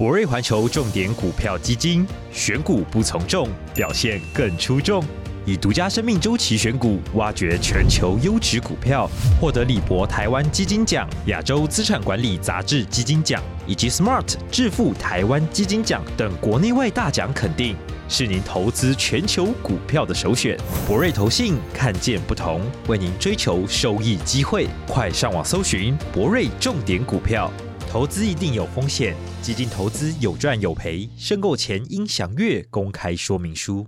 [0.00, 5.04] 博瑞环球重点股票基金，选股不从众，表现更出众。
[5.44, 9.06] 以独家生命周期选股，挖掘全球优质股票，
[9.38, 17.76] 获得李博台湾基金奖、亚洲资产管理杂志基金奖以及 Smart 致富台湾基金奖等国内外大奖肯定，
[18.08, 20.56] 是您投资全球股票的首选。
[20.88, 27.52] 博瑞投信看见不同，为您追求收益机会，快上网搜寻博瑞重点股票。
[27.90, 33.84] 投资一定有风险，基金投资有赚有赔，申购前应详阅公开说明书。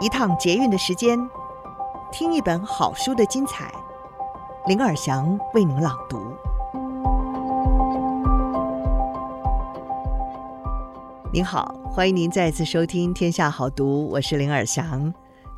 [0.00, 1.18] 一趟捷运的时间，
[2.10, 3.70] 听一本好书的精彩。
[4.66, 6.34] 林尔祥为您朗读。
[11.30, 15.12] 您好，欢迎您再次收听《天下好读》，我是林尔祥。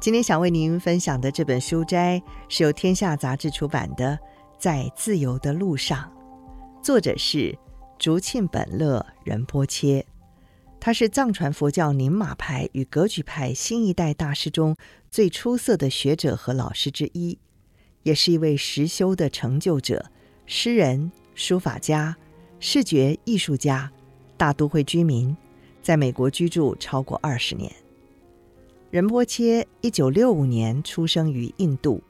[0.04, 4.12] 今天想为您分享的这本书摘是由天下杂志出版的
[4.58, 6.12] 《在自由的路上》，
[6.84, 7.58] 作者是
[7.98, 10.04] 竹庆本乐仁波切，
[10.78, 14.76] 他是藏传佛教宁玛派与格举派新一代大师中
[15.10, 17.38] 最出色的学者和老师之一，
[18.02, 20.04] 也是一位实修的成就者、
[20.44, 22.14] 诗人、书法家、
[22.60, 23.90] 视觉艺术家、
[24.36, 25.34] 大都会居民，
[25.80, 27.72] 在美国居住超过二十年。
[28.94, 32.00] 仁波切一九六五年出生于印度，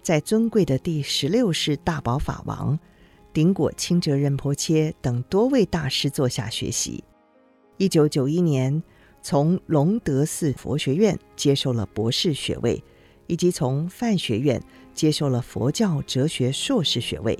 [0.00, 2.78] 在尊贵的第十六世大宝法王
[3.34, 7.04] 顶果钦哲仁波切等多位大师座下学习。
[7.76, 8.82] 一九九一年，
[9.20, 12.82] 从龙德寺佛学院接受了博士学位，
[13.26, 14.58] 以及从梵学院
[14.94, 17.38] 接受了佛教哲学硕士学位。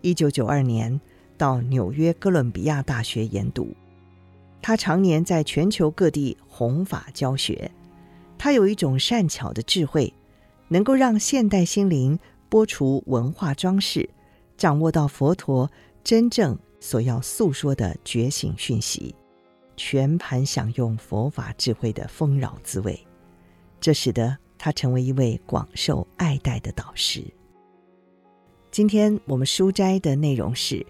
[0.00, 0.98] 一九九二年，
[1.36, 3.76] 到纽约哥伦比亚大学研读。
[4.62, 7.70] 他常年在全球各地弘法教学。
[8.38, 10.14] 他有一种善巧的智慧，
[10.68, 14.08] 能够让现代心灵拨除文化装饰，
[14.56, 15.70] 掌握到佛陀
[16.04, 19.14] 真正所要诉说的觉醒讯息，
[19.76, 22.98] 全盘享用佛法智慧的丰饶滋味，
[23.80, 27.22] 这使得他成为一位广受爱戴的导师。
[28.70, 30.86] 今天我们书斋的内容是：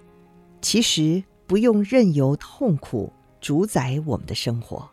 [0.61, 4.89] 其实不用任由痛苦主宰我们的生活。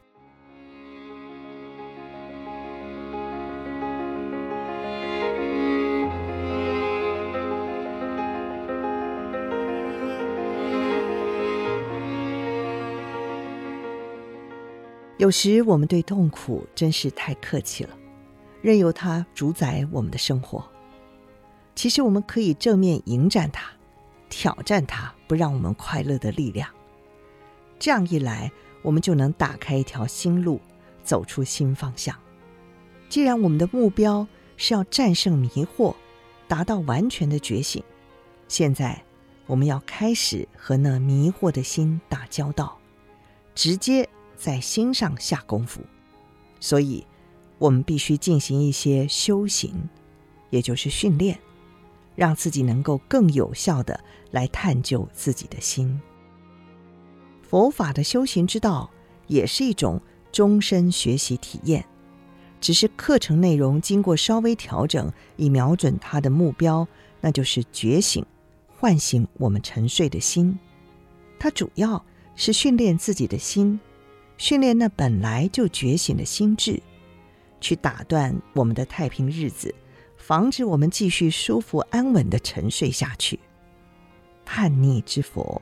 [15.18, 17.98] 有时我们对痛苦真是太客气了，
[18.62, 20.64] 任由它主宰我们的生活。
[21.74, 23.66] 其实我们可以正面迎战它，
[24.30, 26.70] 挑战它不让我们快乐的力量。
[27.80, 30.60] 这样一来，我们就能打开一条新路，
[31.02, 32.14] 走出新方向。
[33.08, 34.28] 既然我们的目标
[34.58, 35.96] 是要战胜迷惑，
[36.48, 37.82] 达到完全的觉醒，
[38.50, 39.02] 现在
[39.46, 42.78] 我们要开始和那迷惑的心打交道，
[43.54, 44.10] 直接。
[44.38, 45.82] 在心上下功夫，
[46.60, 47.06] 所以
[47.58, 49.90] 我们必须进行一些修行，
[50.50, 51.40] 也就是训练，
[52.16, 54.00] 让自己能够更有效地
[54.32, 56.00] 来探究自己的心。
[57.42, 58.90] 佛法的修行之道
[59.28, 60.02] 也是一种
[60.32, 61.86] 终身学习体验，
[62.60, 66.88] 只是课程内容经过稍微调整，以瞄准它的目标，
[67.22, 68.26] 那就是觉醒，
[68.68, 70.58] 唤醒我们沉睡的心。
[71.40, 72.04] 它主要
[72.36, 73.80] 是训练自己的心。
[74.38, 76.82] 训练那本来就觉醒的心智，
[77.62, 79.74] 去打断我们的太平日子，
[80.18, 83.40] 防止我们继续舒服安稳地沉睡下去。
[84.44, 85.62] 叛逆之佛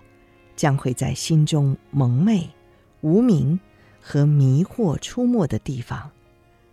[0.55, 2.49] 将会在心中蒙昧、
[3.01, 3.59] 无明
[4.01, 6.11] 和迷惑出没的地方，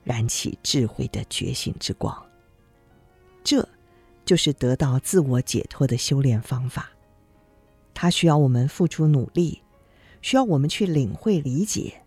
[0.03, 2.27] 燃起智慧的觉醒之光。
[3.45, 3.69] 这
[4.25, 6.91] 就是得到自我解脱的修炼方法。
[7.93, 9.63] 它需要我们付出努力。
[10.23, 12.03] 需要我们去领会理解，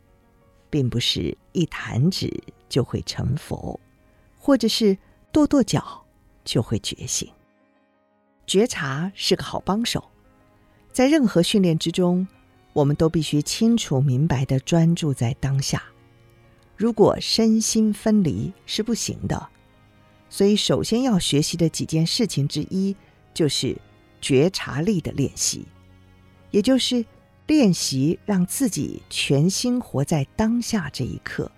[0.69, 2.31] 并不是一弹指
[2.69, 3.79] 就会成佛，
[4.38, 4.97] 或者是
[5.31, 6.06] 跺跺脚
[6.44, 7.29] 就会觉醒。
[8.46, 10.03] 觉察是个好帮手，
[10.91, 12.28] 在任何训练之中，
[12.73, 15.82] 我们都必须清楚明白地专注在当下。
[16.76, 19.49] 如果身心分离是不行的，
[20.29, 22.96] 所以首先要学习的几件事情之一，
[23.34, 23.76] 就是
[24.22, 25.66] 觉察力的练习，
[26.52, 27.03] 也就是。
[27.53, 31.52] 练习让自己全心活在当下这一刻，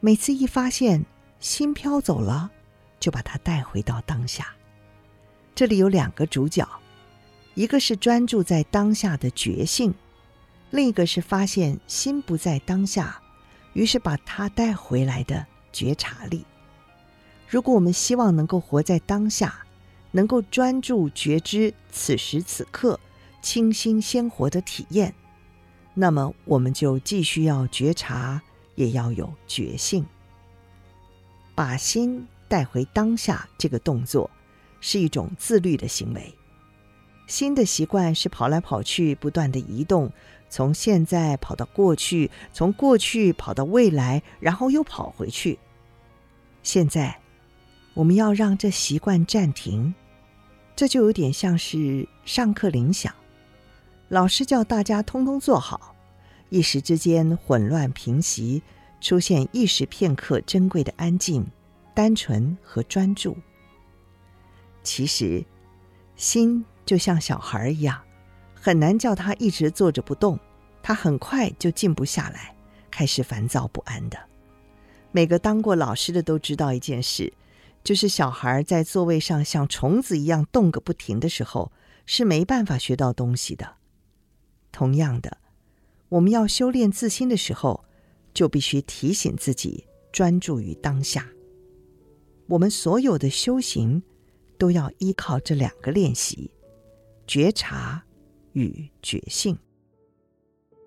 [0.00, 1.04] 每次一发现
[1.40, 2.50] 心飘走了，
[2.98, 4.54] 就把它带回到当下。
[5.54, 6.66] 这里有两个主角，
[7.52, 9.92] 一个是专注在当下的觉性，
[10.70, 13.20] 另一个是发现心不在当下，
[13.74, 16.46] 于是把它带回来的觉察力。
[17.46, 19.66] 如果我们希望能够活在当下，
[20.12, 22.98] 能够专注觉知此时此刻
[23.42, 25.14] 清新鲜活的体验，
[25.94, 28.40] 那么我们就既需要觉察，
[28.74, 30.04] 也要有觉性。
[31.54, 34.30] 把心带回当下，这个动作
[34.80, 36.34] 是一种自律的行为。
[37.26, 40.10] 新的习惯是跑来跑去，不断的移动，
[40.48, 45.58] 从现在跑到过去，从过去跑到未来，然后又跑回去。
[46.62, 47.20] 现在，
[47.94, 49.94] 我们要让这习惯暂停，
[50.74, 53.14] 这就有点像是上课铃响，
[54.10, 55.94] 老师叫大家通通坐好，
[56.50, 58.62] 一时之间混乱平息。
[59.00, 61.46] 出现一时片刻珍贵的安静、
[61.94, 63.34] 单纯和专注。
[64.82, 65.42] 其实，
[66.16, 67.98] 心就像小孩一样，
[68.54, 70.38] 很难叫他一直坐着不动，
[70.82, 72.54] 他很快就静不下来，
[72.90, 74.18] 开始烦躁不安的。
[75.12, 77.32] 每个当过老师的都知道一件事，
[77.82, 81.72] 就是小孩在座位上像虫子一样动个不停的时候，
[82.04, 83.79] 是没办法学到东西的。
[84.72, 85.38] 同样的，
[86.08, 87.84] 我们要修炼自心的时候，
[88.32, 91.28] 就必须提醒自己专注于当下。
[92.48, 94.02] 我们所有的修行
[94.58, 96.50] 都要依靠这两个练习：
[97.26, 98.04] 觉察
[98.52, 99.56] 与觉性。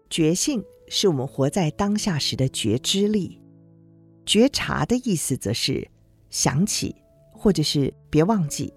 [0.10, 3.40] 觉性是我们活在当下时的觉知力，
[4.26, 5.90] 觉察的意思则是
[6.30, 6.96] 想起，
[7.32, 8.74] 或者是别忘记，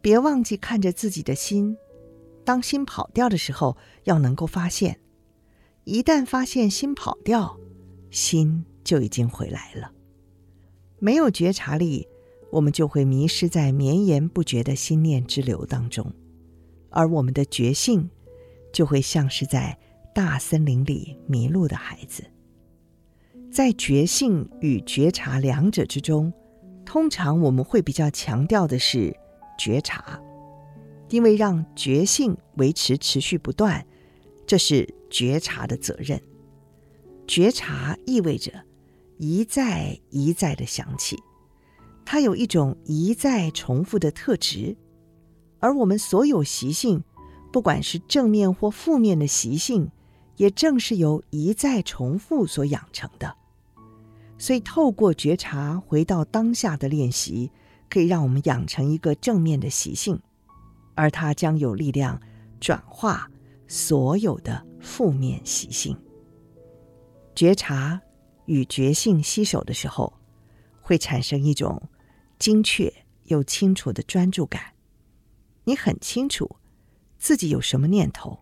[0.00, 1.76] 别忘记看着自己的心。
[2.44, 4.94] 当心跑掉的时候，要能够发现；
[5.84, 7.58] 一旦发现心跑掉，
[8.10, 9.92] 心就已经回来了。
[10.98, 12.08] 没有觉察力，
[12.50, 16.12] 我们就会迷失在绵延不绝的心念之流当中，
[16.90, 18.10] 而我们的觉性
[18.72, 19.78] 就会像是在
[20.14, 22.24] 大森林里迷路的孩子。
[23.50, 26.32] 在觉性与觉察两者之中，
[26.84, 29.16] 通常我们会比较强调的是
[29.58, 30.20] 觉察，
[31.10, 33.86] 因为让觉性维持持续不断，
[34.46, 36.20] 这是觉察的责任。
[37.26, 38.52] 觉察意味着
[39.18, 41.16] 一再一再的想起，
[42.04, 44.76] 它有一种一再重复的特质，
[45.58, 47.04] 而我们所有习性，
[47.52, 49.90] 不管是正面或负面的习性，
[50.36, 53.36] 也正是由一再重复所养成的。
[54.38, 57.50] 所以，透过觉察回到当下的练习，
[57.90, 60.18] 可以让我们养成一个正面的习性，
[60.94, 62.20] 而它将有力量
[62.60, 63.30] 转化
[63.66, 65.96] 所有的负面习性。
[67.34, 68.00] 觉察
[68.46, 70.12] 与觉性吸手的时候，
[70.80, 71.80] 会产生一种
[72.38, 72.92] 精确
[73.24, 74.74] 又清楚的专注感。
[75.64, 76.56] 你很清楚
[77.18, 78.38] 自己有什么念头，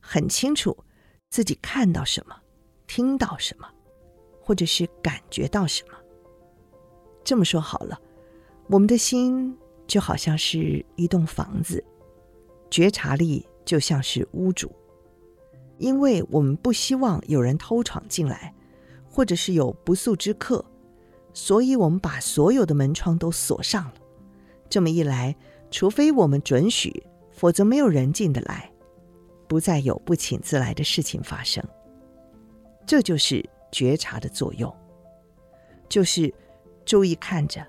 [0.00, 0.76] 很清楚
[1.28, 2.34] 自己看到什么、
[2.86, 3.68] 听到什么，
[4.40, 5.98] 或者是感觉到什么。
[7.22, 8.00] 这么说好了，
[8.68, 11.82] 我们的心就好像是一栋房子，
[12.70, 14.70] 觉察力就像是屋主。
[15.78, 18.54] 因为我们不希望有人偷闯进来，
[19.10, 20.64] 或者是有不速之客，
[21.32, 23.94] 所以我们把所有的门窗都锁上了。
[24.70, 25.34] 这么一来，
[25.70, 27.02] 除非我们准许，
[27.32, 28.70] 否则没有人进得来，
[29.48, 31.62] 不再有不请自来的事情发生。
[32.86, 34.72] 这就是觉察的作用，
[35.88, 36.32] 就是
[36.84, 37.66] 注意看着，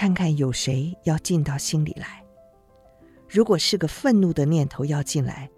[0.00, 2.24] 看看有谁要进到心里来。
[3.28, 5.50] 如果是个愤怒的念头要进来，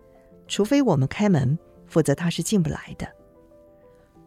[0.48, 3.06] 除非我们开门，否则他是进不来的。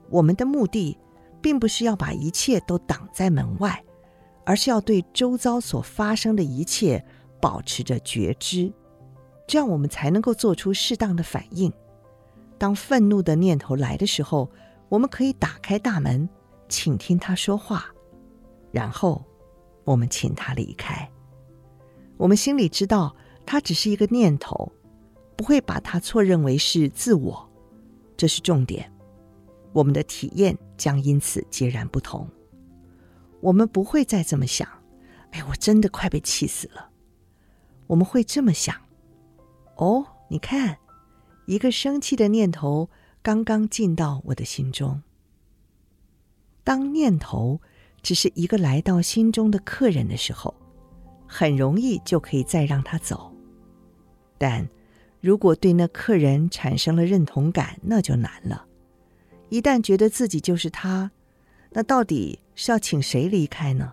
[0.09, 0.97] 我们的目的，
[1.41, 3.83] 并不是要把一切都挡在门外，
[4.45, 7.05] 而是要对周遭所发生的一切
[7.41, 8.71] 保持着觉知，
[9.45, 11.69] 这样我们才能够做出适当的反应。
[12.57, 14.49] 当愤怒的念头来的时候，
[14.87, 16.29] 我们可以打开大门，
[16.69, 17.93] 倾听他说话，
[18.71, 19.21] 然后
[19.85, 21.09] 我们请他离开。
[22.17, 23.15] 我们心里知道，
[23.45, 24.69] 他只是一个念头。
[25.37, 27.49] 不会把它错认为是自我，
[28.15, 28.89] 这是重点。
[29.73, 32.25] 我们的体验将因此截然不同。
[33.41, 34.65] 我们不会再这么想
[35.31, 36.89] ：“哎，我真的快被气死了。”
[37.87, 38.73] 我们会这么想
[39.75, 40.77] ：“哦，你看，
[41.47, 42.89] 一个生气的念头
[43.21, 45.03] 刚刚进到我的心中。”
[46.63, 47.59] 当念头
[48.05, 50.53] 只是一个来到心中的客人的时候，
[51.25, 53.33] 很容易就可以再让他走，
[54.37, 54.69] 但。
[55.21, 58.63] 如果对那客人产生了认同感，那就难了。
[59.49, 61.09] 一旦觉得自己就是他，
[61.71, 63.91] 那到底是要请谁离开呢？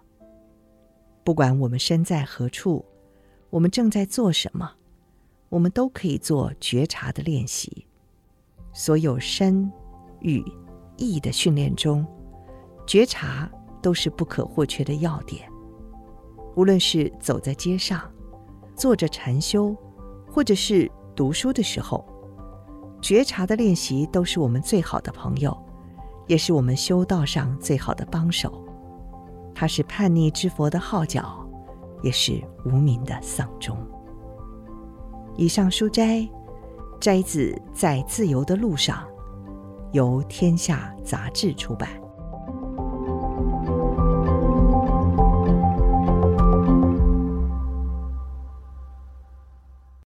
[1.24, 2.84] 不管我们身在何处，
[3.48, 4.72] 我们正在做什么，
[5.48, 7.86] 我们都可以做觉察的练习。
[8.74, 9.72] 所有身、
[10.20, 10.44] 语、
[10.98, 12.06] 意的训练中，
[12.86, 13.50] 觉察
[13.82, 15.42] 都是不可或缺的要点。
[16.56, 18.00] 无论是走在街上，
[18.76, 19.76] 坐着禅修，
[20.30, 22.04] 或者是读书的时候，
[23.00, 25.56] 觉察的练习都是我们最好的朋友，
[26.26, 28.64] 也是我们修道上最好的帮手。
[29.54, 31.46] 它是叛逆之佛的号角，
[32.02, 33.76] 也是无名的丧钟。
[35.36, 36.28] 以上书斋
[37.00, 38.98] 摘自《在自由的路上》，
[39.92, 42.01] 由天下杂志出版。